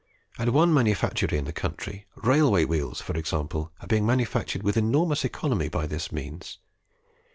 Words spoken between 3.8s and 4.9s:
are being manufactured with